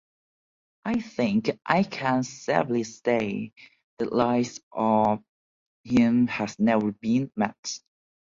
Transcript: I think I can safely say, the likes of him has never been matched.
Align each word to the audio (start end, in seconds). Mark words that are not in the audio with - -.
I 0.83 0.99
think 0.99 1.51
I 1.63 1.83
can 1.83 2.23
safely 2.23 2.85
say, 2.85 3.53
the 3.99 4.05
likes 4.05 4.59
of 4.71 5.23
him 5.83 6.25
has 6.25 6.57
never 6.57 6.91
been 6.91 7.31
matched. 7.35 7.83